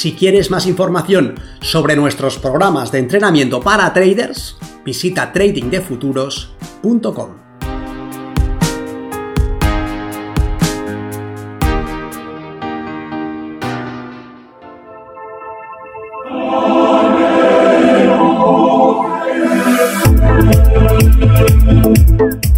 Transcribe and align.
Si 0.00 0.14
quieres 0.14 0.50
más 0.50 0.64
información 0.64 1.34
sobre 1.60 1.94
nuestros 1.94 2.38
programas 2.38 2.90
de 2.90 3.00
entrenamiento 3.00 3.60
para 3.60 3.92
traders, 3.92 4.56
visita 4.82 5.30
tradingdefuturos.com. 5.30 7.28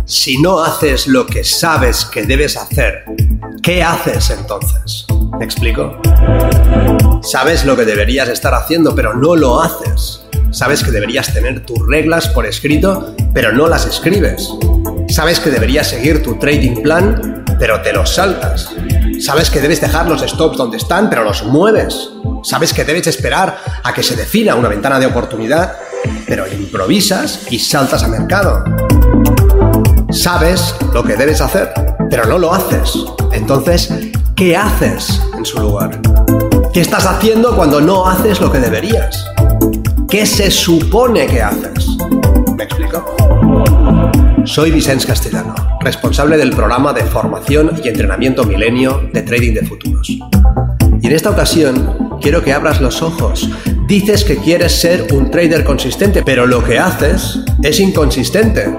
Si 0.05 0.41
no 0.41 0.63
haces 0.63 1.09
lo 1.09 1.27
que 1.27 1.43
sabes 1.43 2.05
que 2.05 2.23
debes 2.23 2.57
hacer, 2.57 3.03
¿qué 3.65 3.83
haces 3.83 4.31
entonces? 4.31 5.07
¿Me 5.41 5.45
explico? 5.45 5.99
Sabes 7.23 7.65
lo 7.65 7.77
que 7.77 7.85
deberías 7.85 8.29
estar 8.29 8.53
haciendo, 8.53 8.97
pero 8.97 9.15
no 9.15 9.37
lo 9.37 9.63
haces. 9.63 10.23
Sabes 10.51 10.83
que 10.83 10.91
deberías 10.91 11.33
tener 11.33 11.65
tus 11.65 11.79
reglas 11.87 12.29
por 12.29 12.47
escrito, 12.47 13.15
pero 13.33 13.53
no 13.53 13.69
las 13.69 13.87
escribes. 13.87 14.49
Sabes 15.09 15.39
que 15.39 15.51
deberías 15.51 15.87
seguir 15.87 16.21
tu 16.21 16.37
trading 16.39 16.83
plan, 16.83 17.45
pero 17.61 17.81
te 17.81 17.93
los 17.93 18.13
saltas. 18.13 18.71
Sabes 19.21 19.51
que 19.51 19.61
debes 19.61 19.81
dejar 19.81 20.09
los 20.09 20.23
stops 20.23 20.57
donde 20.57 20.79
están, 20.79 21.09
pero 21.09 21.23
los 21.23 21.45
mueves. 21.45 22.11
Sabes 22.43 22.75
que 22.75 22.85
debes 22.85 23.07
esperar 23.07 23.57
a 23.85 23.95
que 23.95 24.03
se 24.03 24.17
defina 24.17 24.57
una 24.57 24.69
ventana 24.69 24.99
de 24.99 25.07
oportunidad, 25.07 25.77
pero 26.27 26.53
improvisas 26.53 27.47
y 27.51 27.61
saltas 27.61 28.03
a 28.03 28.09
mercado. 28.09 28.65
Sabes 30.11 30.75
lo 30.93 31.05
que 31.05 31.17
debes 31.17 31.41
hacer, 31.41 31.73
pero 32.11 32.27
no 32.27 32.39
lo 32.39 32.53
haces. 32.53 32.93
Entonces, 33.31 33.91
¿qué 34.35 34.57
haces 34.57 35.23
en 35.39 35.45
su 35.45 35.61
lugar? 35.61 36.01
¿Qué 36.73 36.81
estás 36.81 37.05
haciendo 37.05 37.55
cuando 37.55 37.83
no 37.83 38.07
haces 38.07 38.41
lo 38.41 38.51
que 38.51 38.59
deberías? 38.59 39.27
¿Qué 40.09 40.25
se 40.25 40.51
supone 40.51 41.27
que 41.27 41.43
haces? 41.43 41.99
¿Me 42.57 42.65
explico? 42.65 43.15
Soy 44.47 44.71
Vicente 44.71 45.05
Castellano, 45.05 45.55
responsable 45.83 46.39
del 46.39 46.49
programa 46.53 46.95
de 46.95 47.05
formación 47.05 47.79
y 47.85 47.89
entrenamiento 47.89 48.45
milenio 48.45 49.07
de 49.13 49.21
Trading 49.21 49.53
de 49.53 49.67
Futuros. 49.67 50.09
Y 50.09 50.23
en 51.03 51.13
esta 51.13 51.29
ocasión 51.29 52.19
quiero 52.23 52.43
que 52.43 52.55
abras 52.55 52.81
los 52.81 53.03
ojos. 53.03 53.51
Dices 53.87 54.25
que 54.25 54.39
quieres 54.39 54.73
ser 54.73 55.09
un 55.13 55.31
trader 55.31 55.65
consistente, 55.65 56.23
pero 56.23 56.47
lo 56.47 56.65
que 56.65 56.79
haces 56.79 57.41
es 57.63 57.81
inconsistente. 57.81 58.75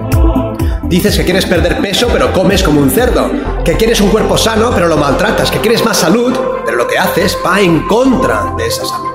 Dices 0.88 1.16
que 1.16 1.24
quieres 1.24 1.46
perder 1.46 1.78
peso, 1.80 2.08
pero 2.12 2.32
comes 2.32 2.62
como 2.62 2.80
un 2.80 2.90
cerdo. 2.90 3.30
Que 3.64 3.74
quieres 3.74 4.00
un 4.00 4.10
cuerpo 4.10 4.36
sano, 4.36 4.70
pero 4.74 4.86
lo 4.86 4.96
maltratas. 4.96 5.50
Que 5.50 5.58
quieres 5.58 5.84
más 5.84 5.96
salud, 5.96 6.32
lo 6.74 6.86
que 6.86 6.98
haces 6.98 7.36
va 7.44 7.60
en 7.60 7.86
contra 7.86 8.54
de 8.56 8.66
esa 8.66 8.84
salud. 8.84 9.12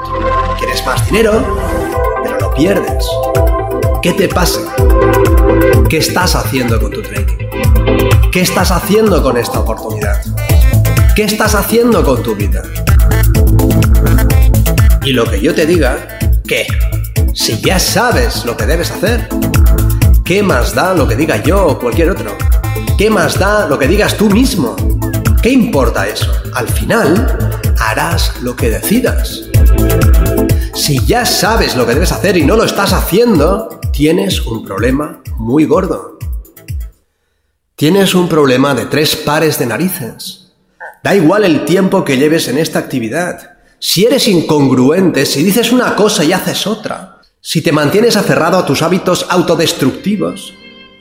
Quieres 0.58 0.86
más 0.86 1.06
dinero, 1.06 1.44
pero 2.24 2.40
lo 2.40 2.54
pierdes. 2.54 3.06
¿Qué 4.02 4.14
te 4.14 4.28
pasa? 4.28 4.62
¿Qué 5.90 5.98
estás 5.98 6.36
haciendo 6.36 6.80
con 6.80 6.92
tu 6.92 7.02
trading? 7.02 7.38
¿Qué 8.32 8.42
estás 8.42 8.72
haciendo 8.72 9.22
con 9.22 9.38
esta 9.38 9.60
oportunidad? 9.60 10.22
¿Qué 11.16 11.24
estás 11.24 11.56
haciendo 11.56 12.04
con 12.04 12.24
tu 12.24 12.36
vida? 12.36 12.64
Y 15.04 15.14
lo 15.14 15.26
que 15.26 15.42
yo 15.42 15.54
te 15.54 15.66
diga, 15.66 16.20
¿qué? 16.48 16.68
Si 17.34 17.60
ya 17.62 17.80
sabes 17.80 18.46
lo 18.46 18.56
que 18.56 18.66
debes 18.66 18.92
hacer, 18.92 19.28
¿Qué 20.30 20.44
más 20.44 20.76
da 20.76 20.94
lo 20.94 21.08
que 21.08 21.16
diga 21.16 21.38
yo 21.42 21.66
o 21.66 21.80
cualquier 21.80 22.12
otro? 22.12 22.38
¿Qué 23.00 23.10
más 23.10 23.40
da 23.40 23.66
lo 23.66 23.80
que 23.80 23.88
digas 23.88 24.16
tú 24.16 24.30
mismo? 24.30 24.76
¿Qué 25.42 25.50
importa 25.50 26.08
eso? 26.08 26.32
Al 26.54 26.70
final, 26.70 27.49
harás 27.80 28.42
lo 28.42 28.56
que 28.56 28.70
decidas. 28.70 29.50
Si 30.74 31.00
ya 31.06 31.26
sabes 31.26 31.76
lo 31.76 31.86
que 31.86 31.94
debes 31.94 32.12
hacer 32.12 32.38
y 32.38 32.46
no 32.46 32.56
lo 32.56 32.64
estás 32.64 32.94
haciendo, 32.94 33.80
tienes 33.92 34.42
un 34.46 34.66
problema 34.66 35.22
muy 35.38 35.66
gordo. 35.66 36.18
Tienes 37.76 38.14
un 38.14 38.28
problema 38.28 38.76
de 38.76 38.86
tres 38.86 39.16
pares 39.16 39.58
de 39.58 39.66
narices. 39.66 40.52
Da 41.04 41.16
igual 41.16 41.46
el 41.46 41.66
tiempo 41.66 42.04
que 42.04 42.18
lleves 42.18 42.48
en 42.50 42.58
esta 42.58 42.80
actividad. 42.80 43.58
Si 43.80 44.06
eres 44.06 44.28
incongruente, 44.28 45.26
si 45.26 45.44
dices 45.44 45.72
una 45.72 45.96
cosa 45.96 46.26
y 46.26 46.34
haces 46.34 46.68
otra, 46.68 47.22
si 47.40 47.62
te 47.62 47.72
mantienes 47.72 48.18
aferrado 48.18 48.58
a 48.58 48.66
tus 48.66 48.82
hábitos 48.82 49.26
autodestructivos, 49.30 50.54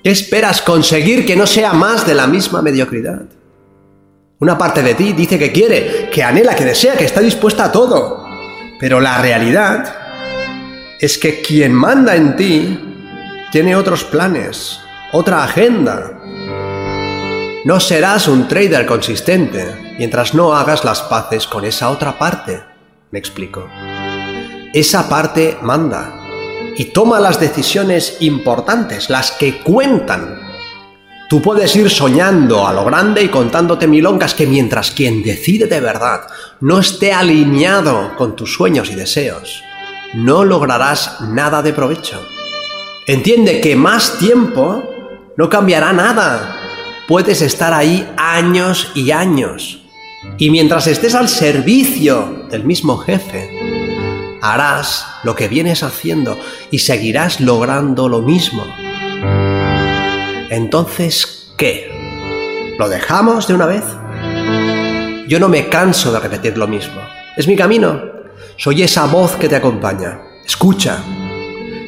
¿qué 0.05 0.11
esperas 0.11 0.63
conseguir 0.63 1.27
que 1.27 1.35
no 1.35 1.49
sea 1.49 1.73
más 1.73 2.07
de 2.07 2.15
la 2.15 2.29
misma 2.29 2.63
mediocridad? 2.63 3.23
Una 4.41 4.57
parte 4.57 4.85
de 4.85 4.95
ti 4.95 5.15
dice 5.15 5.37
que 5.37 5.51
quiere, 5.51 6.09
que 6.11 6.23
anhela, 6.23 6.55
que 6.55 6.65
desea, 6.65 6.97
que 6.97 7.05
está 7.05 7.21
dispuesta 7.21 7.65
a 7.65 7.73
todo. 7.73 8.25
Pero 8.79 9.01
la 9.01 9.21
realidad 9.21 9.97
es 11.01 11.19
que 11.19 11.43
quien 11.43 11.75
manda 11.75 12.15
en 12.15 12.37
ti 12.37 12.79
tiene 13.51 13.75
otros 13.75 14.05
planes, 14.05 14.79
otra 15.11 15.43
agenda. 15.43 16.21
No 17.65 17.81
serás 17.81 18.29
un 18.29 18.47
trader 18.47 18.87
consistente 18.87 19.95
mientras 19.99 20.35
no 20.35 20.55
hagas 20.55 20.85
las 20.85 21.03
paces 21.03 21.49
con 21.49 21.65
esa 21.65 21.91
otra 21.91 22.17
parte. 22.17 22.63
Me 23.11 23.19
explico. 23.19 23.69
Esa 24.73 25.09
parte 25.09 25.59
manda 25.63 26.15
y 26.77 26.85
toma 26.85 27.19
las 27.19 27.41
decisiones 27.41 28.19
importantes, 28.21 29.11
las 29.11 29.33
que 29.33 29.59
cuentan. 29.63 30.48
Tú 31.29 31.43
puedes 31.43 31.77
ir 31.77 31.91
soñando 31.91 32.67
a 32.67 32.73
lo 32.73 32.87
grande 32.87 33.23
y 33.23 33.29
contándote 33.29 33.87
milongas 33.87 34.33
que 34.33 34.47
mientras 34.47 34.91
quien 34.91 35.23
decide 35.23 35.67
de 35.67 35.79
verdad 35.79 36.23
no 36.61 36.79
esté 36.79 37.13
alineado 37.13 38.17
con 38.17 38.35
tus 38.35 38.55
sueños 38.55 38.89
y 38.91 38.95
deseos, 38.95 39.63
no 40.15 40.47
lograrás 40.47 41.21
nada 41.21 41.61
de 41.61 41.75
provecho. 41.75 42.19
Entiende 43.07 43.61
que 43.61 43.77
más 43.77 44.17
tiempo 44.17 44.83
no 45.37 45.51
cambiará 45.51 45.93
nada. 45.93 46.57
Puedes 47.07 47.43
estar 47.43 47.75
ahí 47.75 48.09
años 48.17 48.91
y 48.95 49.11
años. 49.11 49.83
Y 50.39 50.49
mientras 50.49 50.87
estés 50.87 51.15
al 51.15 51.29
servicio 51.29 52.47
del 52.51 52.65
mismo 52.65 52.97
jefe, 52.97 54.39
harás 54.41 55.05
lo 55.25 55.35
que 55.35 55.49
vienes 55.49 55.83
haciendo 55.83 56.39
y 56.71 56.79
seguirás 56.79 57.41
logrando 57.41 58.09
lo 58.09 58.23
mismo. 58.23 58.65
Entonces, 60.51 61.53
¿qué? 61.59 62.75
¿Lo 62.79 62.89
dejamos 62.89 63.47
de 63.47 63.55
una 63.55 63.67
vez? 63.67 63.85
Yo 65.29 65.39
no 65.39 65.49
me 65.49 65.69
canso 65.69 66.11
de 66.11 66.21
repetir 66.21 66.57
lo 66.57 66.67
mismo. 66.67 67.03
Es 67.37 67.47
mi 67.47 67.55
camino. 67.55 68.01
Soy 68.57 68.83
esa 68.83 69.05
voz 69.07 69.37
que 69.37 69.49
te 69.49 69.57
acompaña. 69.57 70.21
Escucha. 70.47 71.03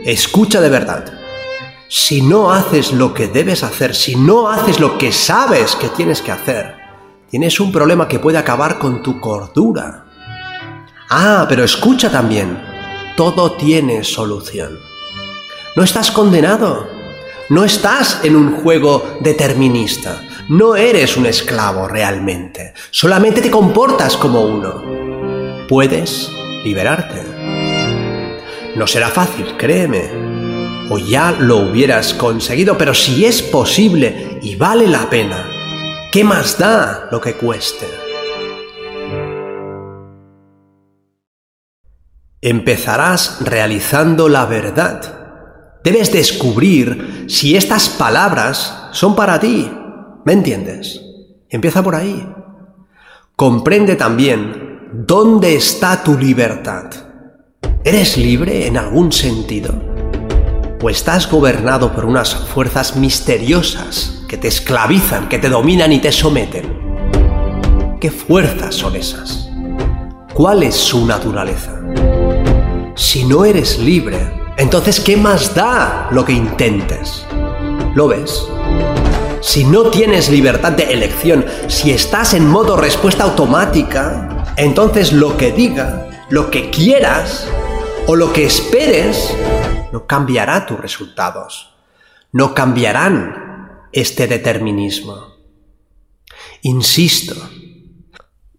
Escucha 0.04 0.60
de 0.60 0.68
verdad. 0.68 1.20
Si 1.88 2.20
no 2.20 2.52
haces 2.52 2.92
lo 2.92 3.14
que 3.14 3.28
debes 3.28 3.62
hacer, 3.62 3.94
si 3.94 4.14
no 4.14 4.48
haces 4.48 4.78
lo 4.78 4.98
que 4.98 5.10
sabes 5.10 5.74
que 5.74 5.88
tienes 5.88 6.20
que 6.20 6.32
hacer, 6.32 6.76
tienes 7.30 7.58
un 7.60 7.72
problema 7.72 8.06
que 8.08 8.18
puede 8.18 8.36
acabar 8.36 8.78
con 8.78 9.02
tu 9.02 9.20
cordura. 9.20 10.04
Ah, 11.08 11.46
pero 11.48 11.64
escucha 11.64 12.10
también, 12.10 12.62
todo 13.16 13.52
tiene 13.52 14.04
solución. 14.04 14.78
No 15.74 15.82
estás 15.82 16.10
condenado, 16.10 16.99
no 17.50 17.64
estás 17.64 18.20
en 18.22 18.36
un 18.36 18.62
juego 18.62 19.18
determinista, 19.20 20.22
no 20.48 20.76
eres 20.76 21.16
un 21.16 21.26
esclavo 21.26 21.88
realmente, 21.88 22.74
solamente 22.92 23.42
te 23.42 23.50
comportas 23.50 24.16
como 24.16 24.42
uno. 24.42 25.66
Puedes 25.68 26.30
liberarte. 26.64 27.22
No 28.76 28.86
será 28.86 29.08
fácil, 29.08 29.56
créeme, 29.58 30.88
o 30.90 30.98
ya 30.98 31.32
lo 31.32 31.56
hubieras 31.56 32.14
conseguido, 32.14 32.78
pero 32.78 32.94
si 32.94 33.24
es 33.24 33.42
posible 33.42 34.38
y 34.42 34.54
vale 34.54 34.86
la 34.86 35.10
pena, 35.10 35.44
¿qué 36.12 36.22
más 36.22 36.56
da 36.56 37.08
lo 37.10 37.20
que 37.20 37.34
cueste? 37.34 37.86
Empezarás 42.40 43.38
realizando 43.40 44.28
la 44.28 44.46
verdad. 44.46 45.19
Debes 45.82 46.12
descubrir 46.12 47.24
si 47.28 47.56
estas 47.56 47.88
palabras 47.88 48.88
son 48.92 49.16
para 49.16 49.40
ti. 49.40 49.70
¿Me 50.26 50.34
entiendes? 50.34 51.00
Empieza 51.48 51.82
por 51.82 51.94
ahí. 51.94 52.26
Comprende 53.34 53.96
también 53.96 54.90
dónde 54.92 55.56
está 55.56 56.04
tu 56.04 56.18
libertad. 56.18 56.90
¿Eres 57.82 58.18
libre 58.18 58.66
en 58.66 58.76
algún 58.76 59.10
sentido? 59.10 59.72
¿O 60.82 60.90
estás 60.90 61.30
gobernado 61.30 61.94
por 61.94 62.04
unas 62.04 62.34
fuerzas 62.34 62.96
misteriosas 62.96 64.22
que 64.28 64.36
te 64.36 64.48
esclavizan, 64.48 65.30
que 65.30 65.38
te 65.38 65.48
dominan 65.48 65.92
y 65.92 65.98
te 65.98 66.12
someten? 66.12 67.98
¿Qué 67.98 68.10
fuerzas 68.10 68.74
son 68.74 68.96
esas? 68.96 69.48
¿Cuál 70.34 70.62
es 70.62 70.74
su 70.74 71.06
naturaleza? 71.06 71.80
Si 72.96 73.24
no 73.24 73.46
eres 73.46 73.78
libre, 73.78 74.39
entonces 74.60 75.00
¿qué 75.00 75.16
más 75.16 75.54
da 75.54 76.08
lo 76.10 76.24
que 76.24 76.32
intentes? 76.32 77.24
¿Lo 77.94 78.08
ves? 78.08 78.46
Si 79.40 79.64
no 79.64 79.88
tienes 79.90 80.28
libertad 80.28 80.72
de 80.72 80.92
elección, 80.92 81.46
si 81.66 81.92
estás 81.92 82.34
en 82.34 82.46
modo 82.46 82.76
respuesta 82.76 83.24
automática, 83.24 84.44
entonces 84.56 85.14
lo 85.14 85.38
que 85.38 85.50
diga, 85.50 86.10
lo 86.28 86.50
que 86.50 86.68
quieras 86.68 87.48
o 88.06 88.16
lo 88.16 88.34
que 88.34 88.44
esperes, 88.44 89.34
no 89.92 90.06
cambiará 90.06 90.66
tus 90.66 90.78
resultados, 90.78 91.74
no 92.30 92.54
cambiarán 92.54 93.86
este 93.92 94.26
determinismo. 94.26 95.36
Insisto, 96.60 97.34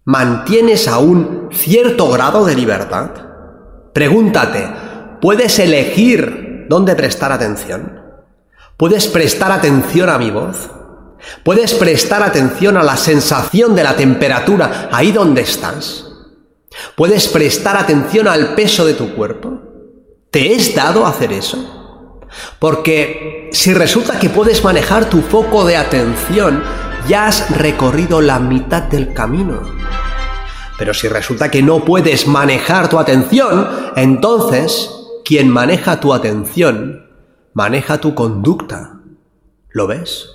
¿mantienes 0.04 0.88
aún 0.88 1.50
cierto 1.52 2.10
grado 2.10 2.44
de 2.44 2.56
libertad? 2.56 3.12
Pregúntate, 3.94 4.68
¿puedes 5.22 5.60
elegir 5.60 6.66
dónde 6.68 6.96
prestar 6.96 7.32
atención? 7.32 8.02
¿Puedes 8.78 9.08
prestar 9.08 9.52
atención 9.52 10.10
a 10.10 10.18
mi 10.18 10.32
voz? 10.32 10.70
¿Puedes 11.44 11.74
prestar 11.76 12.24
atención 12.24 12.78
a 12.78 12.84
la 12.84 12.98
sensación 12.98 13.76
de 13.76 13.84
la 13.84 13.96
temperatura 13.96 14.90
ahí 14.92 15.12
donde 15.12 15.42
estás? 15.42 16.08
¿Puedes 16.96 17.28
prestar 17.28 17.78
atención 17.78 18.28
al 18.28 18.56
peso 18.56 18.86
de 18.86 18.94
tu 18.94 19.14
cuerpo? 19.14 19.62
¿Te 20.32 20.54
es 20.54 20.74
dado 20.74 21.06
hacer 21.06 21.32
eso? 21.34 22.22
Porque 22.60 23.50
si 23.52 23.74
resulta 23.74 24.18
que 24.20 24.30
puedes 24.30 24.64
manejar 24.64 25.10
tu 25.10 25.22
foco 25.22 25.66
de 25.66 25.76
atención, 25.76 26.64
ya 27.08 27.28
has 27.28 27.56
recorrido 27.58 28.22
la 28.22 28.40
mitad 28.40 28.84
del 28.84 29.14
camino. 29.14 29.62
Pero 30.78 30.94
si 30.94 31.08
resulta 31.08 31.52
que 31.52 31.62
no 31.62 31.84
puedes 31.84 32.26
manejar 32.28 32.90
tu 32.90 32.98
atención, 32.98 33.70
entonces 33.96 34.90
quien 35.24 35.50
maneja 35.50 36.00
tu 36.00 36.14
atención 36.14 37.10
maneja 37.54 38.00
tu 38.00 38.16
conducta. 38.16 39.02
¿Lo 39.70 39.88
ves? 39.88 40.30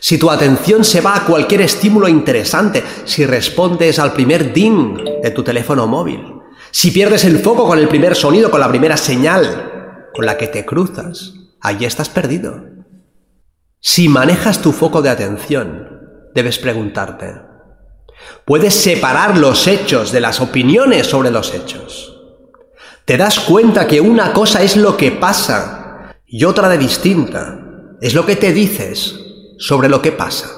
Si 0.00 0.18
tu 0.18 0.30
atención 0.30 0.84
se 0.84 1.00
va 1.00 1.16
a 1.16 1.24
cualquier 1.24 1.62
estímulo 1.62 2.08
interesante, 2.08 2.82
si 3.04 3.26
respondes 3.26 3.98
al 3.98 4.12
primer 4.12 4.52
ding 4.52 4.98
de 5.22 5.30
tu 5.30 5.42
teléfono 5.42 5.86
móvil, 5.86 6.34
si 6.70 6.90
pierdes 6.90 7.24
el 7.24 7.38
foco 7.38 7.66
con 7.66 7.78
el 7.78 7.88
primer 7.88 8.14
sonido, 8.14 8.50
con 8.50 8.60
la 8.60 8.68
primera 8.68 8.96
señal 8.96 10.08
con 10.14 10.26
la 10.26 10.36
que 10.36 10.48
te 10.48 10.64
cruzas, 10.64 11.34
allí 11.60 11.84
estás 11.84 12.08
perdido. 12.08 12.64
Si 13.80 14.08
manejas 14.08 14.60
tu 14.60 14.72
foco 14.72 15.00
de 15.02 15.10
atención, 15.10 16.28
debes 16.34 16.58
preguntarte, 16.58 17.40
¿puedes 18.44 18.74
separar 18.74 19.36
los 19.38 19.68
hechos 19.68 20.10
de 20.10 20.20
las 20.20 20.40
opiniones 20.40 21.06
sobre 21.06 21.30
los 21.30 21.54
hechos? 21.54 22.17
¿Te 23.08 23.16
das 23.16 23.40
cuenta 23.40 23.86
que 23.86 24.02
una 24.02 24.34
cosa 24.34 24.62
es 24.62 24.76
lo 24.76 24.94
que 24.94 25.10
pasa 25.12 26.12
y 26.26 26.44
otra 26.44 26.68
de 26.68 26.76
distinta 26.76 27.58
es 28.02 28.12
lo 28.12 28.26
que 28.26 28.36
te 28.36 28.52
dices 28.52 29.18
sobre 29.58 29.88
lo 29.88 30.02
que 30.02 30.12
pasa. 30.12 30.50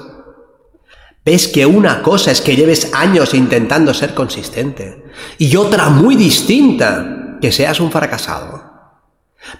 Ves 1.25 1.47
que 1.47 1.64
una 1.64 2.02
cosa 2.02 2.32
es 2.32 2.41
que 2.41 2.56
lleves 2.56 2.93
años 2.93 3.35
intentando 3.35 3.94
ser 3.94 4.14
consistente 4.14 5.05
y 5.38 5.55
otra 5.55 5.91
muy 5.91 6.17
distinta 6.17 7.38
que 7.41 7.52
seas 7.52 7.79
un 7.79 7.93
fracasado. 7.93 8.64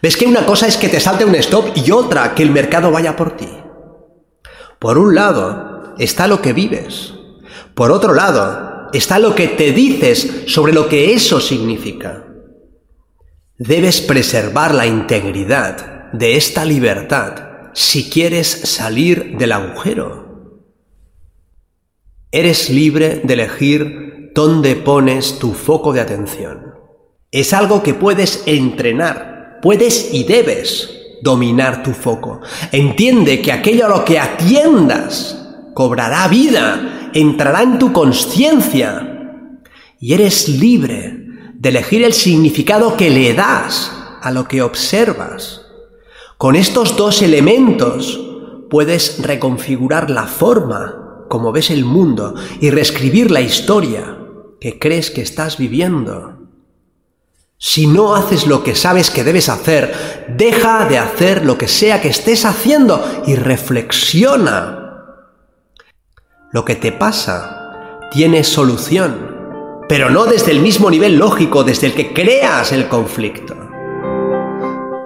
Ves 0.03 0.17
que 0.17 0.27
una 0.27 0.45
cosa 0.45 0.67
es 0.67 0.77
que 0.77 0.89
te 0.89 0.99
salte 0.99 1.25
un 1.25 1.37
stop 1.37 1.67
y 1.77 1.93
otra 1.93 2.35
que 2.35 2.43
el 2.43 2.51
mercado 2.51 2.91
vaya 2.91 3.15
por 3.15 3.37
ti. 3.37 3.49
Por 4.81 4.99
un 4.99 5.15
lado 5.15 5.95
está 5.97 6.27
lo 6.27 6.43
que 6.43 6.53
vives. 6.53 7.15
Por 7.77 7.93
otro 7.93 8.15
lado 8.15 8.89
está 8.93 9.21
lo 9.21 9.37
que 9.37 9.47
te 9.47 9.71
dices 9.71 10.43
sobre 10.49 10.73
lo 10.73 10.89
que 10.89 11.15
eso 11.15 11.39
significa. 11.39 12.25
Debes 13.62 14.01
preservar 14.01 14.75
la 14.75 14.87
integridad 14.87 16.11
de 16.15 16.39
esta 16.39 16.65
libertad 16.65 17.71
si 17.75 18.09
quieres 18.09 18.49
salir 18.49 19.37
del 19.37 19.53
agujero. 19.53 20.65
Eres 22.33 22.71
libre 22.71 23.21
de 23.23 23.35
elegir 23.35 24.31
dónde 24.35 24.77
pones 24.77 25.39
tu 25.39 25.53
foco 25.53 25.93
de 25.93 26.01
atención. 26.01 26.73
Es 27.31 27.53
algo 27.53 27.83
que 27.83 27.93
puedes 27.93 28.45
entrenar, 28.47 29.59
puedes 29.61 30.09
y 30.15 30.25
debes 30.25 31.19
dominar 31.21 31.83
tu 31.83 31.93
foco. 31.93 32.41
Entiende 32.73 33.43
que 33.43 33.53
aquello 33.53 33.85
a 33.85 33.91
lo 33.91 34.07
que 34.07 34.19
atiendas 34.19 35.37
cobrará 35.75 36.29
vida, 36.29 37.11
entrará 37.12 37.61
en 37.61 37.79
tu 37.79 37.93
conciencia 37.93 39.07
y 39.99 40.15
eres 40.15 40.49
libre 40.49 41.20
de 41.61 41.69
elegir 41.69 42.03
el 42.05 42.15
significado 42.15 42.97
que 42.97 43.11
le 43.11 43.35
das 43.35 43.93
a 44.23 44.31
lo 44.31 44.49
que 44.49 44.62
observas. 44.62 45.67
Con 46.39 46.57
estos 46.57 46.97
dos 46.97 47.21
elementos 47.21 48.19
puedes 48.71 49.23
reconfigurar 49.23 50.09
la 50.09 50.27
forma 50.27 51.27
como 51.29 51.53
ves 51.53 51.71
el 51.71 51.85
mundo 51.85 52.35
y 52.62 52.71
reescribir 52.71 53.31
la 53.31 53.43
historia 53.43 54.17
que 54.59 54.79
crees 54.79 55.11
que 55.11 55.21
estás 55.21 55.59
viviendo. 55.59 56.39
Si 57.59 57.87
no 57.87 58.15
haces 58.15 58.47
lo 58.47 58.65
que 58.65 58.75
sabes 58.75 59.11
que 59.11 59.23
debes 59.23 59.51
hacer, 59.51 60.27
deja 60.35 60.87
de 60.87 60.97
hacer 60.97 61.45
lo 61.45 61.59
que 61.59 61.69
sea 61.69 62.01
que 62.01 62.09
estés 62.09 62.47
haciendo 62.47 63.05
y 63.27 63.35
reflexiona. 63.35 65.27
Lo 66.53 66.65
que 66.65 66.75
te 66.75 66.91
pasa 66.91 68.09
tiene 68.11 68.45
solución, 68.45 69.30
pero 69.91 70.09
no 70.09 70.25
desde 70.25 70.53
el 70.53 70.61
mismo 70.61 70.89
nivel 70.89 71.19
lógico 71.19 71.65
desde 71.65 71.89
el 71.89 71.95
que 71.95 72.13
creas 72.13 72.71
el 72.71 72.87
conflicto. 72.87 73.57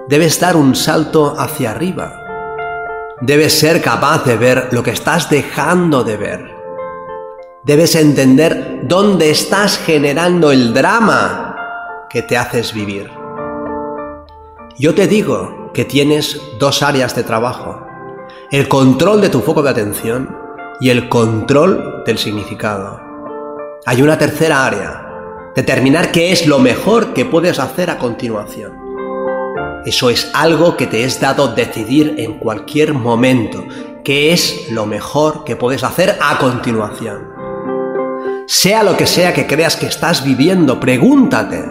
Debes 0.07 0.39
dar 0.39 0.55
un 0.55 0.75
salto 0.75 1.33
hacia 1.39 1.71
arriba. 1.71 2.21
Debes 3.19 3.57
ser 3.57 3.81
capaz 3.81 4.25
de 4.25 4.37
ver 4.37 4.67
lo 4.73 4.83
que 4.83 4.91
estás 4.91 5.27
dejando 5.27 6.03
de 6.03 6.17
ver. 6.17 6.51
Debes 7.63 7.95
entender 7.95 8.81
dónde 8.83 9.31
estás 9.31 9.79
generando 9.79 10.51
el 10.51 10.71
drama 10.71 11.55
que 12.07 12.21
te 12.21 12.37
haces 12.37 12.71
vivir. 12.71 13.09
Yo 14.77 14.93
te 14.93 15.07
digo 15.07 15.71
que 15.73 15.85
tienes 15.85 16.39
dos 16.59 16.83
áreas 16.83 17.15
de 17.15 17.23
trabajo. 17.23 17.87
El 18.51 18.67
control 18.67 19.19
de 19.21 19.29
tu 19.29 19.41
foco 19.41 19.63
de 19.63 19.71
atención 19.71 20.37
y 20.79 20.91
el 20.91 21.09
control 21.09 22.03
del 22.05 22.19
significado. 22.19 23.04
Hay 23.87 24.01
una 24.01 24.17
tercera 24.17 24.65
área. 24.65 25.05
Determinar 25.55 26.11
qué 26.11 26.31
es 26.31 26.47
lo 26.47 26.57
mejor 26.57 27.13
que 27.13 27.23
puedes 27.23 27.59
hacer 27.59 27.91
a 27.91 27.99
continuación. 27.99 28.73
Eso 29.85 30.09
es 30.09 30.31
algo 30.33 30.75
que 30.75 30.87
te 30.87 31.03
es 31.03 31.21
dado 31.21 31.49
decidir 31.49 32.15
en 32.17 32.39
cualquier 32.39 32.95
momento, 32.95 33.63
qué 34.03 34.33
es 34.33 34.71
lo 34.71 34.87
mejor 34.87 35.43
que 35.43 35.55
puedes 35.55 35.83
hacer 35.83 36.17
a 36.19 36.39
continuación. 36.39 37.29
Sea 38.47 38.81
lo 38.81 38.97
que 38.97 39.05
sea 39.05 39.35
que 39.35 39.45
creas 39.45 39.75
que 39.75 39.85
estás 39.85 40.25
viviendo, 40.25 40.79
pregúntate, 40.79 41.63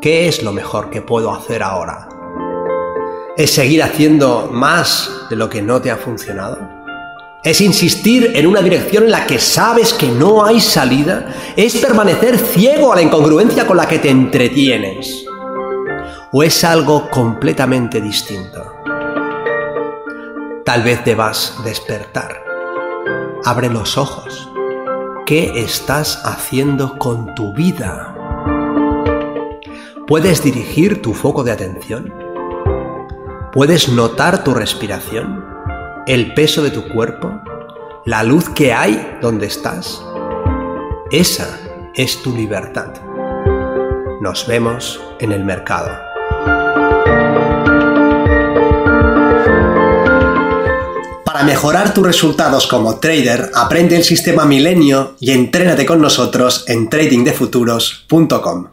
¿qué 0.00 0.28
es 0.28 0.42
lo 0.42 0.54
mejor 0.54 0.88
que 0.88 1.02
puedo 1.02 1.34
hacer 1.34 1.62
ahora? 1.62 2.08
¿Es 3.36 3.50
seguir 3.50 3.82
haciendo 3.82 4.48
más 4.50 5.10
de 5.28 5.36
lo 5.36 5.50
que 5.50 5.60
no 5.60 5.82
te 5.82 5.90
ha 5.90 5.96
funcionado? 5.98 6.75
¿Es 7.46 7.62
insistir 7.62 8.32
en 8.34 8.46
una 8.46 8.60
dirección 8.60 9.04
en 9.04 9.12
la 9.12 9.26
que 9.26 9.38
sabes 9.38 9.94
que 9.94 10.08
no 10.08 10.44
hay 10.44 10.60
salida? 10.60 11.34
¿Es 11.56 11.76
permanecer 11.76 12.36
ciego 12.36 12.92
a 12.92 12.96
la 12.96 13.02
incongruencia 13.02 13.66
con 13.66 13.78
la 13.78 13.88
que 13.88 13.98
te 13.98 14.10
entretienes? 14.10 15.26
o 16.32 16.42
es 16.42 16.64
algo 16.64 17.08
completamente 17.08 17.98
distinto. 18.00 18.74
Tal 20.66 20.82
vez 20.82 21.02
debas 21.02 21.58
despertar. 21.64 22.44
Abre 23.42 23.70
los 23.70 23.96
ojos. 23.96 24.50
¿Qué 25.24 25.62
estás 25.62 26.20
haciendo 26.26 26.98
con 26.98 27.34
tu 27.34 27.54
vida? 27.54 28.14
¿Puedes 30.06 30.42
dirigir 30.42 31.00
tu 31.00 31.14
foco 31.14 31.42
de 31.42 31.52
atención? 31.52 32.12
¿Puedes 33.52 33.88
notar 33.88 34.44
tu 34.44 34.52
respiración? 34.52 35.45
¿El 36.06 36.34
peso 36.34 36.62
de 36.62 36.70
tu 36.70 36.86
cuerpo? 36.86 37.42
¿La 38.04 38.22
luz 38.22 38.48
que 38.50 38.72
hay 38.72 39.18
donde 39.20 39.46
estás? 39.46 40.00
Esa 41.10 41.58
es 41.96 42.22
tu 42.22 42.32
libertad. 42.32 42.92
Nos 44.20 44.46
vemos 44.46 45.00
en 45.18 45.32
el 45.32 45.42
mercado. 45.42 45.90
Para 51.24 51.42
mejorar 51.42 51.92
tus 51.92 52.06
resultados 52.06 52.68
como 52.68 53.00
trader, 53.00 53.50
aprende 53.52 53.96
el 53.96 54.04
sistema 54.04 54.44
Milenio 54.44 55.16
y 55.18 55.32
entrénate 55.32 55.84
con 55.84 56.00
nosotros 56.00 56.66
en 56.68 56.88
tradingdefuturos.com. 56.88 58.68